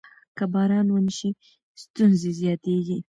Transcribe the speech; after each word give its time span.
که 0.37 0.43
باران 0.53 0.87
ونه 0.91 1.11
شي 1.17 1.29
ستونزې 1.83 2.29
زیاتېږي. 2.41 2.97